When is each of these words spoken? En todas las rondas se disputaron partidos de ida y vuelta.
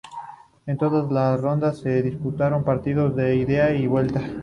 En 0.65 0.79
todas 0.79 1.11
las 1.11 1.39
rondas 1.39 1.77
se 1.77 2.01
disputaron 2.01 2.63
partidos 2.63 3.15
de 3.15 3.35
ida 3.35 3.71
y 3.75 3.85
vuelta. 3.85 4.19